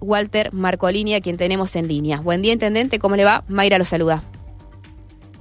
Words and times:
Walter 0.00 0.52
Marcolini, 0.52 1.14
a 1.14 1.20
quien 1.20 1.36
tenemos 1.36 1.74
en 1.74 1.88
línea. 1.88 2.20
Buen 2.20 2.40
día, 2.40 2.52
intendente, 2.52 3.00
¿cómo 3.00 3.16
le 3.16 3.24
va? 3.24 3.42
Mayra 3.48 3.78
lo 3.78 3.84
saluda. 3.84 4.22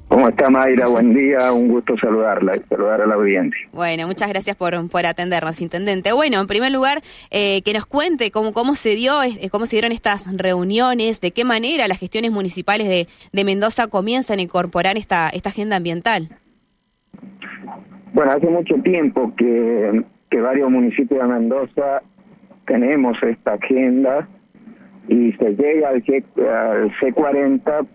¿Cómo 0.08 0.30
está 0.30 0.50
Mayra? 0.50 0.88
Buen 0.88 1.14
día, 1.14 1.52
un 1.52 1.68
gusto 1.68 1.96
saludarla 2.02 2.56
y 2.58 2.62
saludar 2.68 3.02
a 3.02 3.06
la 3.06 3.14
audiencia. 3.14 3.68
Bueno, 3.72 4.08
muchas 4.08 4.30
gracias 4.30 4.56
por, 4.56 4.90
por 4.90 5.06
atendernos, 5.06 5.62
intendente. 5.62 6.12
Bueno, 6.12 6.42
en 6.42 6.48
primer 6.48 6.72
lugar, 6.72 7.04
eh, 7.30 7.62
que 7.62 7.74
nos 7.74 7.86
cuente 7.86 8.32
cómo, 8.32 8.52
cómo 8.52 8.74
se 8.74 8.96
dio, 8.96 9.22
eh, 9.22 9.50
cómo 9.52 9.68
se 9.68 9.76
dieron 9.76 9.92
estas 9.92 10.26
reuniones, 10.36 11.22
de 11.22 11.32
qué 11.32 11.44
manera 11.44 11.88
las 11.88 12.00
gestiones 12.00 12.32
municipales 12.32 12.88
de, 12.88 13.08
de 13.32 13.44
Mendoza 13.44 13.88
comienzan 13.90 14.40
a 14.40 14.42
incorporar 14.42 14.98
esta, 14.98 15.30
esta 15.30 15.50
agenda 15.50 15.76
ambiental. 15.76 16.30
Bueno, 18.14 18.32
hace 18.32 18.48
mucho 18.48 18.74
tiempo 18.84 19.34
que, 19.38 20.04
que 20.32 20.42
varios 20.42 20.72
municipios 20.72 21.22
de 21.22 21.28
Mendoza 21.28 22.02
tenemos 22.66 23.18
esta 23.22 23.54
agenda 23.54 24.28
y 25.08 25.32
se 25.34 25.56
llega 25.56 25.90
al, 25.90 26.04
G, 26.04 26.24
al 26.38 26.92
C40 27.00 27.88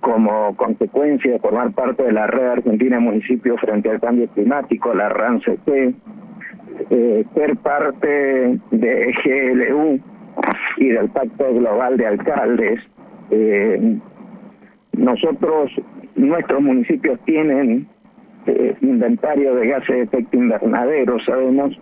como 0.00 0.56
consecuencia 0.56 1.32
de 1.32 1.38
formar 1.38 1.72
parte 1.72 2.04
de 2.04 2.12
la 2.12 2.26
red 2.26 2.46
argentina 2.46 2.96
de 2.96 3.02
municipios 3.02 3.60
frente 3.60 3.90
al 3.90 4.00
cambio 4.00 4.28
climático, 4.28 4.94
la 4.94 5.08
RAN-CP, 5.08 5.94
eh, 6.90 7.24
ser 7.34 7.56
parte 7.56 8.58
de 8.70 9.14
GLU 9.24 10.00
y 10.76 10.88
del 10.88 11.08
Pacto 11.10 11.52
Global 11.54 11.96
de 11.96 12.06
Alcaldes. 12.06 12.80
Eh, 13.30 13.98
nosotros, 14.92 15.72
nuestros 16.14 16.62
municipios 16.62 17.18
tienen 17.24 17.86
eh, 18.46 18.76
inventario 18.80 19.54
de 19.54 19.66
gases 19.66 19.96
de 19.96 20.02
efecto 20.02 20.36
invernadero, 20.36 21.18
sabemos 21.20 21.78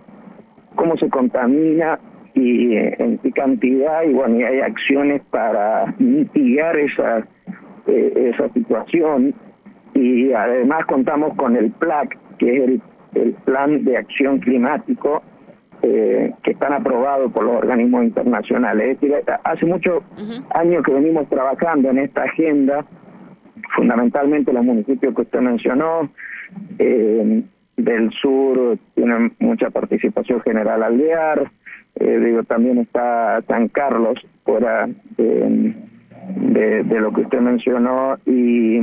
cómo 0.75 0.97
se 0.97 1.09
contamina 1.09 1.99
y 2.35 2.77
eh, 2.77 2.97
en 2.99 3.19
qué 3.19 3.33
cantidad 3.33 4.03
y 4.03 4.13
bueno 4.13 4.41
y 4.41 4.43
hay 4.43 4.61
acciones 4.61 5.23
para 5.31 5.95
mitigar 5.99 6.77
esa 6.77 7.27
eh, 7.87 8.33
esa 8.35 8.49
situación 8.53 9.35
y 9.95 10.33
además 10.33 10.85
contamos 10.87 11.35
con 11.37 11.57
el 11.57 11.71
PLAC 11.73 12.19
que 12.39 12.57
es 12.57 12.63
el, 12.69 12.83
el 13.15 13.33
plan 13.45 13.85
de 13.85 13.97
acción 13.97 14.39
climático 14.41 15.23
eh, 15.87 16.33
que 16.43 16.53
están 16.53 16.73
aprobados 16.73 17.31
por 17.31 17.45
los 17.45 17.57
organismos 17.57 18.05
internacionales. 18.05 18.93
Es 18.93 19.01
decir, 19.01 19.23
hace 19.45 19.67
muchos 19.67 20.03
años 20.55 20.83
que 20.83 20.95
venimos 20.95 21.29
trabajando 21.29 21.91
en 21.91 21.99
esta 21.99 22.23
agenda, 22.23 22.87
fundamentalmente 23.77 24.51
los 24.51 24.65
municipios 24.65 25.15
que 25.15 25.21
usted 25.21 25.41
mencionó, 25.41 26.09
eh, 26.79 27.43
del 27.77 28.11
sur 28.13 28.79
tienen 28.95 29.35
mucha 29.41 29.69
participación 29.69 30.41
general 30.41 30.83
aldear, 30.83 31.51
eh, 31.97 32.19
digo, 32.19 32.43
también 32.43 32.79
está 32.79 33.41
San 33.47 33.69
Carlos 33.69 34.19
fuera 34.45 34.89
de, 35.17 35.75
lo 37.01 37.13
que 37.13 37.21
usted 37.23 37.41
mencionó 37.41 38.17
y 38.27 38.79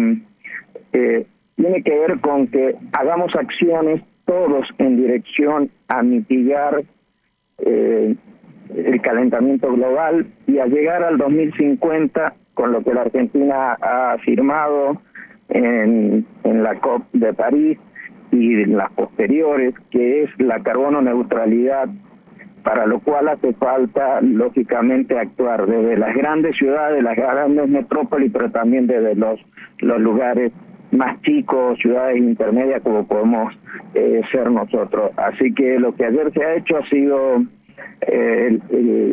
eh, 0.94 1.26
tiene 1.56 1.84
que 1.84 1.98
ver 1.98 2.20
con 2.20 2.48
que 2.48 2.76
hagamos 2.94 3.36
acciones 3.36 4.02
todos 4.26 4.68
en 4.78 4.98
dirección 4.98 5.72
a 5.88 6.04
mitigar 6.04 6.84
eh, 7.60 8.16
el 8.76 9.02
calentamiento 9.02 9.74
global 9.74 10.28
y 10.48 10.60
a 10.60 10.66
llegar 10.66 11.04
al 11.04 11.18
2050 11.18 12.34
con 12.54 12.72
lo 12.72 12.84
que 12.84 12.94
la 12.94 13.02
Argentina 13.02 13.74
ha 13.82 14.18
firmado 14.20 15.02
en, 15.50 16.26
en 16.44 16.64
la 16.64 16.76
COP 16.80 17.04
de 17.14 17.34
París 17.34 17.78
y 18.32 18.66
las 18.66 18.92
posteriores, 18.94 19.74
que 19.90 20.24
es 20.24 20.30
la 20.40 20.62
carbono 20.62 21.02
neutralidad 21.02 21.90
para 22.64 22.86
lo 22.86 23.00
cual 23.00 23.28
hace 23.30 23.54
falta, 23.54 24.22
lógicamente, 24.22 25.18
actuar 25.18 25.66
desde 25.66 25.98
las 25.98 26.16
grandes 26.16 26.56
ciudades, 26.58 27.04
las 27.04 27.16
grandes 27.16 27.68
metrópolis, 27.68 28.32
pero 28.32 28.52
también 28.52 28.88
desde 28.88 29.16
los, 29.16 29.40
los 29.80 30.00
lugares 30.00 30.52
más 30.92 31.22
chicos, 31.22 31.80
ciudades 31.80 32.18
intermedias, 32.18 32.82
como 32.82 33.08
podemos 33.08 33.54
eh, 33.94 34.22
ser 34.32 34.52
nosotros. 34.52 35.12
Así 35.18 35.54
que 35.54 35.80
lo 35.80 35.96
que 35.96 36.06
ayer 36.06 36.32
se 36.34 36.44
ha 36.44 36.56
hecho 36.56 36.78
ha 36.78 36.90
sido 36.90 37.44
eh, 38.02 38.60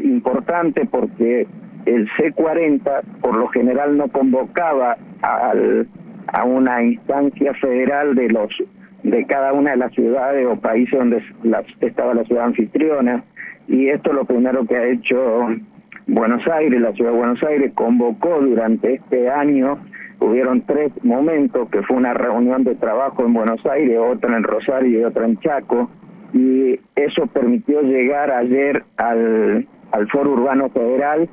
importante 0.05 0.87
porque 0.87 1.47
el 1.87 2.09
C40 2.11 3.03
por 3.21 3.37
lo 3.37 3.49
general 3.49 3.97
no 3.97 4.09
convocaba 4.09 4.97
al, 5.23 5.87
a 6.27 6.45
una 6.45 6.83
instancia 6.83 7.55
federal 7.55 8.15
de 8.15 8.29
los 8.29 8.51
de 9.03 9.25
cada 9.27 9.53
una 9.53 9.71
de 9.71 9.77
las 9.77 9.93
ciudades 9.93 10.45
o 10.47 10.57
países 10.57 10.99
donde 10.99 11.23
estaba 11.81 12.15
la 12.15 12.25
ciudad 12.25 12.47
anfitriona 12.47 13.23
y 13.69 13.89
esto 13.91 14.13
lo 14.13 14.25
primero 14.25 14.65
que 14.67 14.77
ha 14.77 14.87
hecho 14.87 15.47
Buenos 16.07 16.47
Aires, 16.49 16.81
la 16.81 16.93
ciudad 16.93 17.13
de 17.13 17.19
Buenos 17.19 17.43
Aires 17.43 17.73
convocó 17.75 18.41
durante 18.41 18.95
este 18.95 19.29
año, 19.29 19.79
hubieron 20.21 20.63
tres 20.63 20.91
momentos, 21.05 21.69
que 21.69 21.83
fue 21.83 21.99
una 21.99 22.15
reunión 22.15 22.65
de 22.65 22.75
trabajo 22.77 23.25
en 23.25 23.35
Buenos 23.35 23.65
Aires, 23.67 23.99
otra 23.99 24.37
en 24.37 24.43
Rosario 24.43 25.01
y 25.01 25.05
otra 25.05 25.27
en 25.27 25.39
Chaco, 25.41 25.91
y 26.33 26.81
eso 26.97 27.27
permitió 27.27 27.83
llegar 27.83 28.31
ayer 28.31 28.85
al, 28.97 29.67
al 29.93 30.09
Foro 30.09 30.33
Urbano 30.33 30.71
Federal 30.71 31.29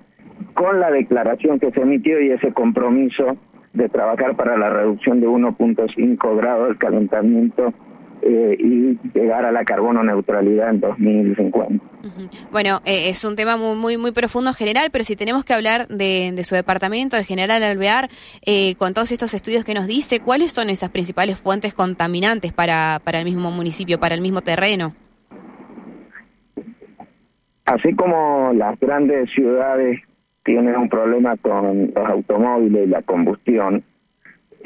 con 0.53 0.79
la 0.81 0.91
declaración 0.91 1.59
que 1.59 1.71
se 1.71 1.81
emitió 1.81 2.19
y 2.19 2.31
ese 2.31 2.51
compromiso 2.51 3.37
de 3.73 3.87
trabajar 3.89 4.35
para 4.35 4.57
la 4.57 4.69
reducción 4.69 5.21
de 5.21 5.27
1.5 5.27 6.37
grados 6.37 6.67
del 6.67 6.77
calentamiento 6.77 7.73
eh, 8.21 8.55
y 8.59 8.97
llegar 9.13 9.45
a 9.45 9.51
la 9.51 9.63
carbono 9.65 10.03
neutralidad 10.03 10.69
en 10.69 10.79
2050. 10.79 11.83
Bueno, 12.51 12.81
eh, 12.85 13.09
es 13.09 13.23
un 13.23 13.35
tema 13.35 13.57
muy, 13.57 13.75
muy 13.75 13.97
muy 13.97 14.11
profundo 14.11 14.49
en 14.51 14.55
general, 14.55 14.89
pero 14.91 15.03
si 15.03 15.15
tenemos 15.15 15.43
que 15.43 15.53
hablar 15.53 15.87
de, 15.87 16.33
su 16.43 16.55
departamento, 16.55 17.17
de 17.17 17.23
General 17.23 17.61
Alvear, 17.61 18.09
eh, 18.45 18.75
con 18.75 18.93
todos 18.93 19.11
estos 19.11 19.33
estudios 19.33 19.63
que 19.63 19.73
nos 19.73 19.87
dice, 19.87 20.19
¿cuáles 20.19 20.51
son 20.51 20.69
esas 20.69 20.89
principales 20.89 21.39
fuentes 21.39 21.73
contaminantes 21.73 22.53
para, 22.53 22.99
para 23.03 23.19
el 23.19 23.25
mismo 23.25 23.51
municipio, 23.51 23.99
para 23.99 24.15
el 24.15 24.21
mismo 24.21 24.41
terreno? 24.41 24.93
Así 27.65 27.95
como 27.95 28.53
las 28.53 28.79
grandes 28.79 29.29
ciudades 29.31 29.99
tienen 30.43 30.75
un 30.75 30.87
problema 30.87 31.35
con 31.37 31.91
los 31.95 32.09
automóviles 32.09 32.85
y 32.85 32.89
la 32.89 33.01
combustión, 33.01 33.83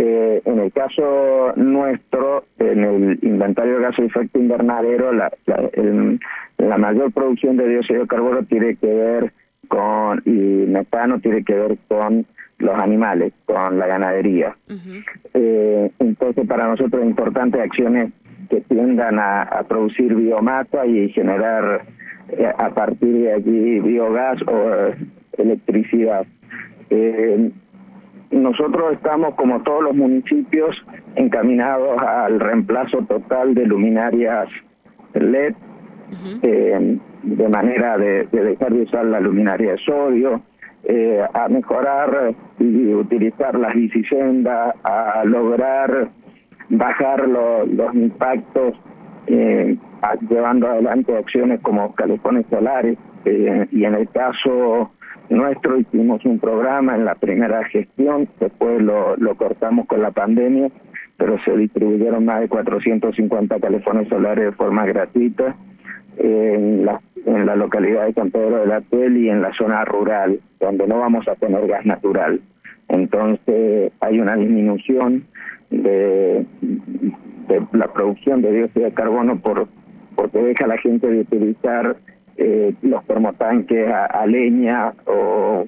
eh, 0.02 0.42
en 0.46 0.60
el 0.60 0.72
caso 0.72 1.52
nuestro, 1.58 2.46
en 2.58 2.86
el 2.86 3.20
inventario 3.22 3.76
de 3.76 3.82
gases 3.82 3.98
de 3.98 4.06
efecto 4.06 4.40
invernadero, 4.40 5.12
la, 5.12 5.30
la, 6.58 6.78
mayor 6.78 7.12
producción 7.12 7.58
de 7.58 7.68
dióxido 7.68 8.04
de 8.04 8.08
carbono 8.08 8.44
tiene 8.44 8.78
que 8.78 8.88
ver 8.88 9.34
con, 9.68 10.22
y 10.26 10.32
metano 10.32 11.20
tiene 11.20 11.44
que 11.44 11.54
ver 11.54 11.78
con 11.90 12.26
los 12.60 12.82
animales, 12.82 13.34
con 13.46 13.78
la 13.78 13.88
ganadería. 13.88 14.56
eh, 15.34 15.92
entonces, 16.00 16.48
para 16.48 16.70
nosotros 16.70 17.04
es 17.04 17.10
importante 17.10 17.62
acciones 17.62 18.14
que 18.50 18.62
tiendan 18.62 19.20
a, 19.20 19.66
producir 19.68 20.16
biomasa 20.16 20.86
y 20.86 21.10
generar 21.10 21.82
eh, 22.30 22.50
a 22.58 22.70
partir 22.70 23.18
de 23.18 23.34
allí 23.34 23.80
biogás 23.82 24.42
o 24.48 24.74
eh, 24.74 24.96
electricidad. 25.38 26.26
Nosotros 28.32 28.94
estamos, 28.94 29.34
como 29.36 29.62
todos 29.64 29.84
los 29.84 29.96
municipios, 29.96 30.76
encaminados 31.16 32.00
al 32.02 32.40
reemplazo 32.40 33.00
total 33.08 33.56
de 33.56 33.66
luminarias 33.66 34.48
LED, 35.14 35.56
eh, 36.44 36.98
de 37.24 37.50
manera 37.50 37.98
de, 37.98 38.28
dejar 38.28 38.74
de 38.74 38.84
usar 38.84 39.06
la 39.06 39.20
luminaria 39.20 39.72
de 39.72 39.78
sodio, 39.80 40.42
eh, 40.84 41.22
a 41.34 41.48
mejorar 41.50 42.36
y 42.60 42.94
utilizar 42.94 43.58
las 43.58 43.74
bicisendas, 43.74 44.76
a 44.84 45.24
lograr 45.26 46.10
bajar 46.70 47.28
los 47.28 47.96
impactos, 47.96 48.74
eh, 49.26 49.76
llevando 50.30 50.68
adelante 50.68 51.18
acciones 51.18 51.62
como 51.62 51.94
calefones 51.96 52.46
solares, 52.50 52.98
y 53.26 53.84
en 53.84 53.96
el 53.96 54.08
caso 54.10 54.92
nuestro, 55.30 55.80
hicimos 55.80 56.24
un 56.26 56.40
programa 56.40 56.96
en 56.96 57.06
la 57.06 57.16
primera 57.16 57.64
gestión, 57.66 58.28
después 58.40 58.82
lo, 58.82 59.16
lo 59.18 59.36
cortamos 59.36 59.88
con 59.88 60.02
la 60.02 60.12
pandemia, 60.12 60.70
pero 61.18 61.38
se 61.44 61.56
distribuyeron 61.56 62.26
más 62.26 62.42
de 62.42 62.48
450 62.48 63.60
teléfonos 63.60 64.08
solares 64.08 64.46
de 64.46 64.52
forma 64.54 64.86
gratuita 64.86 65.56
en 66.18 66.86
la, 66.86 67.02
en 67.26 67.46
la 67.46 67.56
localidad 67.56 68.06
de 68.06 68.14
San 68.14 68.32
Pedro 68.32 68.60
de 68.60 68.68
la 68.68 68.82
Tel 68.82 69.18
y 69.18 69.30
en 69.30 69.42
la 69.42 69.54
zona 69.54 69.86
rural, 69.86 70.40
donde 70.60 70.88
no 70.88 71.00
vamos 71.00 71.28
a 71.28 71.36
tener 71.36 71.68
gas 71.68 71.86
natural. 71.86 72.42
Entonces 72.88 73.92
hay 74.00 74.20
una 74.20 74.36
disminución 74.36 75.26
de, 75.70 76.46
de 76.62 77.68
la 77.74 77.94
producción 77.94 78.42
de 78.42 78.52
dióxido 78.52 78.86
de 78.86 78.94
carbono 78.94 79.40
por 79.40 79.68
porque 80.16 80.40
deja 80.40 80.66
a 80.66 80.68
la 80.68 80.78
gente 80.78 81.08
de 81.08 81.22
utilizar 81.22 81.96
eh, 82.42 82.74
los 82.84 83.06
termotanques 83.06 83.86
a, 83.92 84.26
leña 84.26 84.94
o, 85.06 85.66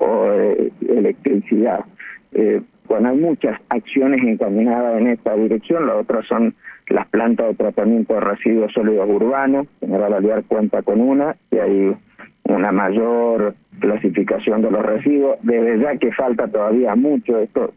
eh, 0.00 0.72
electricidad. 0.88 1.84
Eh, 2.32 2.60
bueno, 2.88 3.10
hay 3.10 3.16
muchas 3.16 3.60
acciones 3.68 4.20
encaminadas 4.22 5.00
en 5.00 5.06
esta 5.06 5.36
dirección, 5.36 5.86
las 5.86 5.98
otras 5.98 6.26
son 6.26 6.54
las 6.88 7.06
plantas 7.08 7.46
de 7.46 7.54
tratamiento 7.54 8.14
de 8.14 8.20
residuos 8.20 8.72
sólidos 8.72 9.08
urbanos, 9.08 9.68
General 9.78 10.14
Aliar 10.14 10.42
cuenta 10.48 10.82
con 10.82 11.00
una, 11.00 11.36
y 11.52 11.58
hay 11.58 11.96
una 12.42 12.72
mayor 12.72 13.54
clasificación 13.78 14.62
de 14.62 14.70
los 14.72 14.84
residuos. 14.84 15.38
Desde 15.42 15.78
ya 15.78 15.96
que 15.96 16.10
falta 16.10 16.48
todavía 16.48 16.96
mucho, 16.96 17.38
esto 17.38 17.72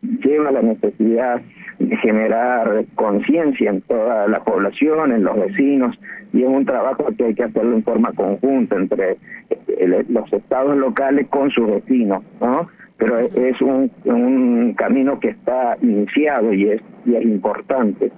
lleva 0.00 0.48
a 0.48 0.52
la 0.52 0.62
necesidad 0.62 1.42
generar 1.78 2.84
conciencia 2.94 3.70
en 3.70 3.82
toda 3.82 4.26
la 4.28 4.40
población, 4.40 5.12
en 5.12 5.24
los 5.24 5.36
vecinos, 5.38 5.98
y 6.32 6.42
es 6.42 6.48
un 6.48 6.66
trabajo 6.66 7.06
que 7.16 7.26
hay 7.26 7.34
que 7.34 7.44
hacerlo 7.44 7.76
en 7.76 7.84
forma 7.84 8.12
conjunta 8.12 8.76
entre 8.76 9.16
eh, 9.50 10.04
los 10.08 10.32
estados 10.32 10.76
locales 10.76 11.28
con 11.28 11.50
sus 11.50 11.66
vecinos, 11.66 12.22
¿no? 12.40 12.68
Pero 12.96 13.18
es 13.18 13.60
un, 13.60 13.90
un 14.04 14.74
camino 14.74 15.20
que 15.20 15.28
está 15.28 15.76
iniciado 15.80 16.52
y 16.52 16.68
es, 16.70 16.82
y 17.06 17.14
es 17.14 17.22
importante. 17.22 18.10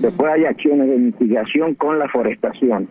Después 0.00 0.32
hay 0.32 0.44
acciones 0.44 0.88
de 0.88 0.96
mitigación 0.96 1.74
con 1.74 2.00
la 2.00 2.08
forestación. 2.08 2.88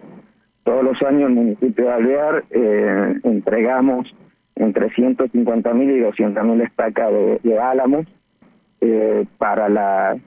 Todos 0.63 0.85
los 0.85 1.01
años 1.01 1.23
en 1.29 1.37
el 1.37 1.43
municipio 1.43 1.85
de 1.85 1.91
Alvear 1.91 2.43
eh, 2.49 3.19
entregamos 3.23 4.15
entre 4.55 4.89
150 4.91 5.73
mil 5.73 5.91
y 5.91 5.99
200 5.99 6.45
mil 6.45 6.61
estacas 6.61 7.11
de, 7.11 7.39
de 7.43 7.59
álamos 7.59 8.07
eh, 8.83 9.25
para 9.37 9.69
la 9.69 10.17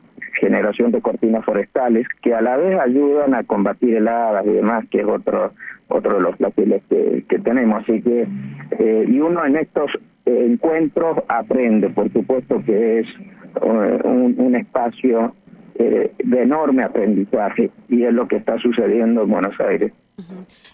generación 0.41 0.93
de 0.93 1.01
cortinas 1.01 1.45
forestales 1.45 2.07
que 2.23 2.35
a 2.35 2.41
la 2.41 2.57
vez 2.57 2.79
ayudan 2.79 3.35
a 3.35 3.45
combatir 3.45 3.97
heladas 3.97 4.47
y 4.47 4.51
demás, 4.51 4.85
que 4.91 5.01
es 5.01 5.07
otro 5.07 5.53
otro 5.89 6.17
de 6.17 6.21
los 6.21 6.37
placeres 6.37 6.83
que, 6.89 7.39
tenemos. 7.39 7.83
Así 7.83 8.03
que, 8.03 8.27
eh, 8.73 9.05
y 9.07 9.21
uno 9.21 9.45
en 9.45 9.57
estos 9.57 9.91
encuentros 10.25 11.19
aprende, 11.29 11.91
por 11.91 12.13
supuesto 12.13 12.61
que 12.65 13.01
es 13.01 13.07
eh, 13.07 14.01
un, 14.03 14.35
un 14.39 14.57
espacio 14.57 15.33
eh, 15.79 16.11
de 16.25 16.43
enorme 16.43 16.83
aprendizaje 16.83 17.71
y 17.89 18.05
es 18.05 18.13
lo 18.13 18.27
que 18.27 18.37
está 18.37 18.59
sucediendo 18.59 19.23
en 19.23 19.31
Buenos 19.31 19.61
Aires. 19.61 19.93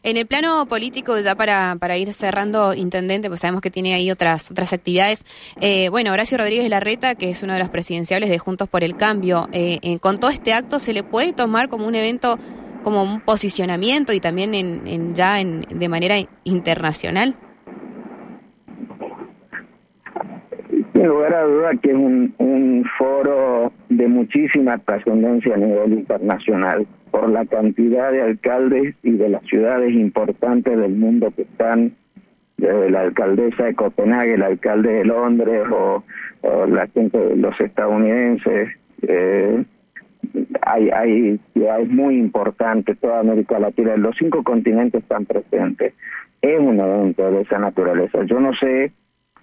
En 0.02 0.16
el 0.16 0.26
plano 0.26 0.66
político, 0.66 1.18
ya 1.18 1.34
para, 1.34 1.76
para 1.78 1.96
ir 1.96 2.12
cerrando, 2.14 2.74
intendente, 2.74 3.28
pues 3.28 3.40
sabemos 3.40 3.60
que 3.60 3.70
tiene 3.70 3.94
ahí 3.94 4.10
otras 4.10 4.50
otras 4.50 4.72
actividades. 4.72 5.24
Eh, 5.60 5.88
bueno, 5.88 6.12
Horacio 6.12 6.38
Rodríguez 6.38 6.68
Larreta, 6.68 7.14
que 7.14 7.30
es 7.30 7.42
uno 7.42 7.52
de 7.52 7.58
los 7.58 7.68
presidenciables 7.68 8.30
de 8.30 8.38
Juntos 8.38 8.68
por 8.68 8.84
el 8.84 8.96
Cambio, 8.96 9.48
eh, 9.52 9.98
con 10.00 10.20
todo 10.20 10.30
este 10.30 10.52
acto, 10.52 10.78
¿se 10.78 10.92
le 10.92 11.02
puede 11.02 11.32
tomar 11.32 11.68
como 11.68 11.86
un 11.86 11.94
evento, 11.94 12.38
como 12.84 13.02
un 13.02 13.20
posicionamiento 13.20 14.12
y 14.12 14.20
también 14.20 14.54
en, 14.54 14.86
en 14.86 15.14
ya 15.14 15.40
en, 15.40 15.62
de 15.62 15.88
manera 15.88 16.16
internacional? 16.44 17.36
Sin 21.02 21.08
lugar 21.08 21.34
a 21.34 21.42
duda 21.42 21.70
que 21.82 21.90
es 21.90 21.96
un, 21.96 22.32
un 22.38 22.84
foro 22.96 23.72
de 23.88 24.06
muchísima 24.06 24.78
trascendencia 24.78 25.54
a 25.54 25.56
nivel 25.56 25.94
internacional 25.94 26.86
por 27.10 27.28
la 27.28 27.44
cantidad 27.44 28.12
de 28.12 28.22
alcaldes 28.22 28.94
y 29.02 29.10
de 29.10 29.28
las 29.28 29.42
ciudades 29.46 29.92
importantes 29.94 30.78
del 30.78 30.92
mundo 30.92 31.32
que 31.34 31.42
están, 31.42 31.96
desde 32.56 32.88
la 32.90 33.00
alcaldesa 33.00 33.64
de 33.64 33.74
Copenhague, 33.74 34.34
el 34.34 34.44
alcalde 34.44 34.92
de 34.92 35.04
Londres 35.04 35.64
o, 35.72 36.04
la 36.68 36.86
gente 36.86 37.18
de 37.18 37.34
los 37.34 37.60
estadounidenses. 37.60 38.68
Eh, 39.02 39.64
hay, 40.64 40.88
hay 40.90 41.40
ciudades 41.52 41.88
muy 41.88 42.16
importantes, 42.16 42.96
toda 43.00 43.18
América 43.18 43.58
Latina, 43.58 43.96
los 43.96 44.14
cinco 44.16 44.44
continentes 44.44 45.02
están 45.02 45.26
presentes. 45.26 45.94
Es 46.42 46.60
un 46.60 46.78
evento 46.78 47.28
de 47.28 47.40
esa 47.40 47.58
naturaleza. 47.58 48.22
Yo 48.22 48.38
no 48.38 48.52
sé, 48.54 48.92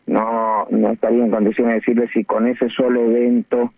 no, 0.09 0.65
no 0.71 0.91
estaría 0.91 1.23
en 1.23 1.31
condiciones 1.31 1.73
de 1.73 1.79
decirle 1.79 2.09
si 2.13 2.23
con 2.23 2.47
ese 2.47 2.67
solo 2.69 3.05
evento 3.05 3.71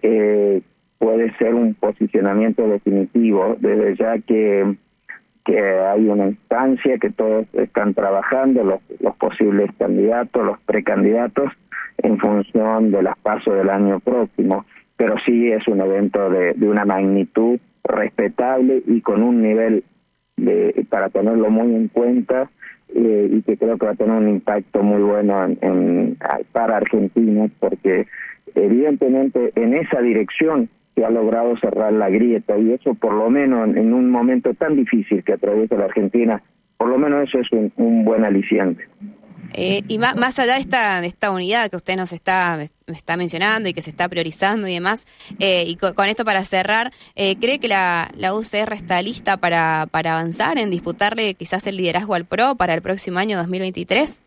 eh, 0.00 0.62
puede 0.98 1.36
ser 1.38 1.54
un 1.54 1.74
posicionamiento 1.74 2.68
definitivo, 2.68 3.56
desde 3.58 3.96
ya 3.96 4.18
que, 4.18 4.76
que 5.44 5.58
hay 5.60 6.06
una 6.06 6.28
instancia 6.28 6.98
que 6.98 7.10
todos 7.10 7.46
están 7.54 7.94
trabajando, 7.94 8.62
los, 8.62 9.16
posibles 9.16 9.70
candidatos, 9.76 10.44
los 10.44 10.60
precandidatos, 10.60 11.50
en 11.98 12.18
función 12.18 12.92
de 12.92 13.02
las 13.02 13.18
pasos 13.18 13.54
del 13.54 13.68
año 13.68 13.98
próximo, 14.00 14.64
pero 14.96 15.16
sí 15.26 15.50
es 15.50 15.66
un 15.66 15.80
evento 15.80 16.30
de, 16.30 16.54
de 16.54 16.68
una 16.68 16.84
magnitud 16.84 17.58
respetable 17.82 18.82
y 18.86 19.00
con 19.00 19.22
un 19.22 19.42
nivel 19.42 19.84
de 20.36 20.86
para 20.88 21.10
tenerlo 21.10 21.50
muy 21.50 21.74
en 21.74 21.88
cuenta 21.88 22.50
eh, 22.94 23.28
y 23.30 23.42
que 23.42 23.56
creo 23.56 23.78
que 23.78 23.86
va 23.86 23.92
a 23.92 23.96
tener 23.96 24.16
un 24.16 24.28
impacto 24.28 24.82
muy 24.82 25.02
bueno 25.02 25.44
en, 25.60 26.16
para 26.52 26.76
Argentina 26.76 27.48
porque 27.58 28.06
evidentemente 28.54 29.52
en 29.54 29.74
esa 29.74 30.00
dirección 30.00 30.68
que 30.94 31.04
ha 31.04 31.10
logrado 31.10 31.56
cerrar 31.56 31.92
la 31.92 32.10
grieta 32.10 32.58
y 32.58 32.72
eso 32.72 32.94
por 32.94 33.14
lo 33.14 33.30
menos 33.30 33.74
en 33.76 33.94
un 33.94 34.10
momento 34.10 34.52
tan 34.54 34.76
difícil 34.76 35.24
que 35.24 35.32
atraviesa 35.32 35.76
la 35.76 35.86
Argentina, 35.86 36.42
por 36.76 36.88
lo 36.88 36.98
menos 36.98 37.28
eso 37.28 37.38
es 37.38 37.70
un, 37.76 38.04
buen 38.04 38.24
aliciente. 38.24 38.84
Eh, 39.54 39.82
y 39.88 39.98
más, 39.98 40.16
más, 40.16 40.38
allá 40.38 40.54
de 40.54 40.60
esta, 40.60 41.00
de 41.00 41.06
esta 41.06 41.30
unidad 41.30 41.70
que 41.70 41.76
usted 41.76 41.96
nos 41.96 42.12
está, 42.12 42.58
está 42.86 43.16
mencionando 43.16 43.68
y 43.68 43.72
que 43.72 43.82
se 43.82 43.90
está 43.90 44.08
priorizando 44.08 44.66
y 44.68 44.74
demás, 44.74 45.06
eh, 45.38 45.64
y 45.66 45.76
con, 45.76 46.06
esto 46.06 46.24
para 46.24 46.42
cerrar, 46.44 46.92
eh, 47.16 47.36
¿cree 47.38 47.58
que 47.58 47.68
la, 47.68 48.10
la 48.16 48.34
UCR 48.34 48.72
está 48.72 49.00
lista 49.02 49.36
para, 49.36 49.86
para 49.90 50.12
avanzar 50.12 50.58
en 50.58 50.70
disputarle 50.70 51.34
quizás 51.34 51.66
el 51.66 51.76
liderazgo 51.76 52.14
al 52.14 52.24
PRO 52.24 52.56
para 52.56 52.74
el 52.74 52.82
próximo 52.82 53.18
año 53.18 53.36
2023? 53.36 54.22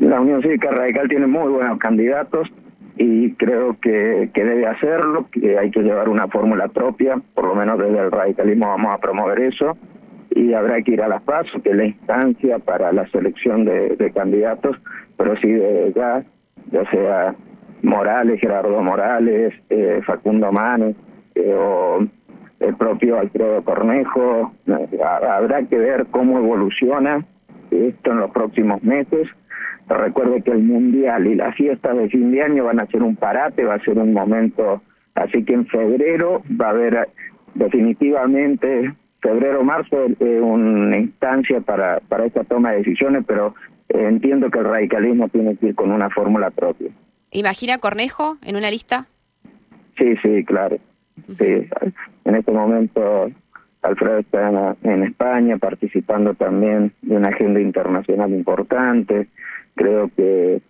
La 0.00 0.20
Unión 0.20 0.42
Cívica 0.42 0.70
Radical 0.70 1.08
tiene 1.08 1.26
muy 1.26 1.50
buenos 1.50 1.78
candidatos, 1.78 2.48
y 2.96 3.32
creo 3.34 3.78
que, 3.80 4.30
que 4.34 4.44
debe 4.44 4.66
hacerlo, 4.66 5.26
que 5.32 5.58
hay 5.58 5.70
que 5.70 5.80
llevar 5.80 6.08
una 6.08 6.28
fórmula 6.28 6.68
propia, 6.68 7.20
por 7.34 7.46
lo 7.46 7.54
menos 7.54 7.78
desde 7.78 7.98
el 7.98 8.10
radicalismo 8.10 8.68
vamos 8.68 8.94
a 8.94 8.98
promover 8.98 9.40
eso, 9.40 9.76
y 10.34 10.54
habrá 10.54 10.82
que 10.82 10.92
ir 10.92 11.02
a 11.02 11.08
las 11.08 11.22
pasos, 11.22 11.62
que 11.62 11.74
la 11.74 11.86
instancia 11.86 12.58
para 12.58 12.92
la 12.92 13.06
selección 13.08 13.64
de, 13.64 14.12
candidatos, 14.14 14.76
pero 15.16 15.36
sí 15.36 15.48
de 15.50 15.92
ya, 15.94 16.22
ya 16.70 16.90
sea 16.90 17.34
Morales, 17.82 18.40
Gerardo 18.40 18.82
Morales, 18.82 19.54
eh, 19.70 20.00
Facundo 20.06 20.52
Manes, 20.52 20.96
eh, 21.34 21.54
o 21.54 22.06
el 22.60 22.76
propio 22.76 23.18
Alfredo 23.18 23.62
Cornejo, 23.64 24.52
habrá 25.04 25.62
que 25.64 25.78
ver 25.78 26.06
cómo 26.10 26.38
evoluciona 26.38 27.24
esto 27.70 28.12
en 28.12 28.18
los 28.18 28.30
próximos 28.30 28.82
meses. 28.82 29.28
Recuerde 29.88 30.42
que 30.42 30.52
el 30.52 30.62
Mundial 30.62 31.26
y 31.26 31.34
las 31.34 31.56
fiestas 31.56 31.96
de 31.96 32.08
fin 32.08 32.30
de 32.30 32.42
año 32.42 32.64
van 32.64 32.80
a 32.80 32.86
ser 32.86 33.02
un 33.02 33.16
parate, 33.16 33.64
va 33.64 33.74
a 33.74 33.84
ser 33.84 33.98
un 33.98 34.12
momento, 34.12 34.80
así 35.14 35.44
que 35.44 35.54
en 35.54 35.66
febrero 35.66 36.42
va 36.60 36.66
a 36.66 36.70
haber 36.70 37.08
definitivamente, 37.54 38.94
febrero-marzo, 39.22 40.06
eh, 40.20 40.40
una 40.40 40.98
instancia 40.98 41.60
para, 41.60 42.00
para 42.00 42.26
esta 42.26 42.44
toma 42.44 42.72
de 42.72 42.78
decisiones, 42.78 43.24
pero 43.26 43.54
entiendo 43.88 44.50
que 44.50 44.58
el 44.58 44.64
radicalismo 44.64 45.28
tiene 45.28 45.56
que 45.56 45.68
ir 45.68 45.74
con 45.74 45.90
una 45.92 46.10
fórmula 46.10 46.50
propia. 46.50 46.90
¿Imagina 47.30 47.78
Cornejo 47.78 48.36
en 48.42 48.56
una 48.56 48.70
lista? 48.70 49.06
Sí, 49.96 50.16
sí, 50.22 50.44
claro. 50.44 50.76
Sí. 51.38 51.68
En 52.24 52.34
este 52.34 52.52
momento 52.52 53.30
Alfredo 53.82 54.18
está 54.18 54.76
en, 54.82 55.02
España 55.02 55.56
participando 55.58 56.34
también 56.34 56.92
de 57.02 57.16
una 57.16 57.28
agenda 57.28 57.60
internacional 57.60 58.30
importante 58.30 59.28
creo 59.74 60.10
que, 60.16 60.60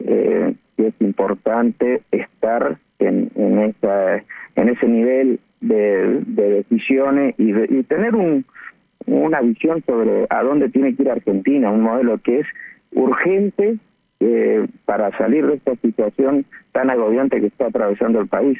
eh, 0.00 0.54
es 0.78 0.94
importante 1.00 2.02
estar 2.10 2.78
en, 2.98 3.30
en, 3.36 3.58
esa, 3.60 4.16
en 4.56 4.68
ese 4.68 4.88
nivel 4.88 5.40
de, 5.62 6.20
decisiones 6.26 7.34
y, 7.38 7.52
y 7.52 7.82
tener 7.84 8.14
un, 8.14 8.44
una 9.06 9.40
visión 9.40 9.82
sobre 9.86 10.26
a 10.30 10.42
dónde 10.42 10.68
tiene 10.68 10.94
que 10.94 11.02
ir 11.02 11.10
Argentina, 11.10 11.70
un 11.70 11.82
modelo 11.82 12.18
que 12.18 12.40
es 12.40 12.46
urgente 12.92 13.78
eh, 14.20 14.66
para 14.84 15.16
salir 15.18 15.46
de 15.46 15.54
esta 15.54 15.74
situación 15.76 16.46
tan 16.72 16.90
agobiante 16.90 17.40
que 17.40 17.46
está 17.46 17.66
atravesando 17.66 18.20
el 18.20 18.28
país. 18.28 18.58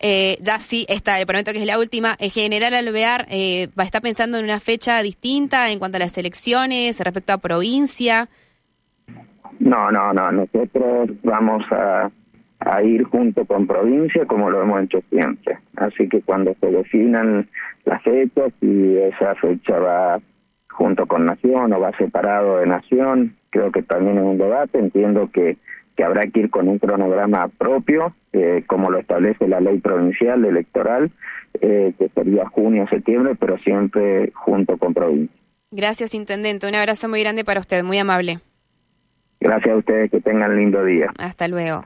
eh, 0.00 0.36
ya 0.40 0.58
sí, 0.58 0.86
está, 0.88 1.18
le 1.18 1.26
prometo 1.26 1.52
que 1.52 1.60
es 1.60 1.66
la 1.66 1.78
última. 1.78 2.16
El 2.18 2.30
general 2.30 2.74
Alvear 2.74 3.26
eh, 3.30 3.68
estar 3.82 4.02
pensando 4.02 4.38
en 4.38 4.44
una 4.44 4.60
fecha 4.60 5.02
distinta 5.02 5.70
en 5.70 5.78
cuanto 5.78 5.96
a 5.96 6.00
las 6.00 6.16
elecciones, 6.18 7.00
respecto 7.00 7.32
a 7.32 7.38
provincia. 7.38 8.28
No, 9.58 9.90
no, 9.90 10.12
no. 10.12 10.32
Nosotros 10.32 11.10
vamos 11.22 11.62
a, 11.70 12.10
a 12.66 12.82
ir 12.82 13.04
junto 13.04 13.44
con 13.44 13.66
provincia 13.66 14.26
como 14.26 14.50
lo 14.50 14.60
hemos 14.60 14.82
hecho 14.82 15.00
siempre. 15.08 15.58
Así 15.76 16.08
que 16.08 16.20
cuando 16.20 16.54
se 16.60 16.66
definan 16.66 17.48
las 17.84 18.02
fechas 18.02 18.52
y 18.60 18.96
esa 18.96 19.36
fecha 19.36 19.78
va 19.78 20.20
junto 20.68 21.06
con 21.06 21.26
Nación 21.26 21.72
o 21.72 21.80
va 21.80 21.96
separado 21.96 22.58
de 22.58 22.66
Nación, 22.66 23.36
creo 23.50 23.70
que 23.70 23.82
también 23.82 24.18
es 24.18 24.24
un 24.24 24.38
debate. 24.38 24.80
Entiendo 24.80 25.30
que, 25.32 25.56
que 25.96 26.04
habrá 26.04 26.22
que 26.26 26.40
ir 26.40 26.50
con 26.50 26.68
un 26.68 26.80
cronograma 26.80 27.48
propio, 27.56 28.14
eh, 28.32 28.64
como 28.66 28.90
lo 28.90 28.98
establece 28.98 29.46
la 29.46 29.60
ley 29.60 29.78
provincial 29.78 30.44
electoral, 30.44 31.12
eh, 31.60 31.94
que 31.96 32.08
sería 32.08 32.46
junio, 32.48 32.86
septiembre, 32.90 33.36
pero 33.38 33.58
siempre 33.58 34.32
junto 34.34 34.76
con 34.76 34.92
provincia. 34.92 35.34
Gracias, 35.70 36.14
Intendente. 36.14 36.66
Un 36.66 36.74
abrazo 36.74 37.08
muy 37.08 37.20
grande 37.20 37.44
para 37.44 37.60
usted, 37.60 37.84
muy 37.84 37.98
amable. 37.98 38.38
Gracias 39.38 39.72
a 39.72 39.78
ustedes, 39.78 40.10
que 40.10 40.20
tengan 40.20 40.56
lindo 40.56 40.84
día. 40.84 41.12
Hasta 41.18 41.46
luego. 41.46 41.84